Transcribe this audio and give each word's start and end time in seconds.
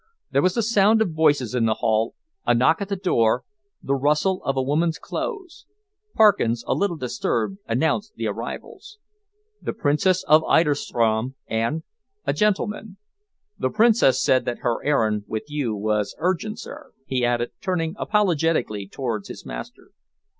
There 0.31 0.41
was 0.41 0.55
the 0.55 0.63
sound 0.63 0.99
of 1.03 1.11
voices 1.11 1.53
in 1.53 1.65
the 1.67 1.75
hall, 1.75 2.15
a 2.43 2.55
knock 2.55 2.81
at 2.81 2.89
the 2.89 2.95
door, 2.95 3.43
the 3.83 3.93
rustle 3.93 4.43
of 4.43 4.57
a 4.57 4.61
woman's 4.63 4.97
clothes. 4.97 5.67
Parkins, 6.15 6.63
a 6.65 6.73
little 6.73 6.95
disturbed, 6.97 7.59
announced 7.67 8.15
the 8.15 8.25
arrivals. 8.25 8.97
"The 9.61 9.73
Princess 9.73 10.23
of 10.23 10.43
Eiderstrom 10.45 11.35
and 11.45 11.83
a 12.25 12.33
gentleman. 12.33 12.97
The 13.59 13.69
Princess 13.69 14.19
said 14.19 14.43
that 14.45 14.61
her 14.63 14.83
errand 14.83 15.25
with 15.27 15.51
you 15.51 15.75
was 15.75 16.15
urgent, 16.17 16.57
sir," 16.59 16.93
he 17.05 17.23
added, 17.23 17.51
turning 17.61 17.93
apologetically 17.99 18.87
towards 18.87 19.27
his 19.27 19.45
master. 19.45 19.91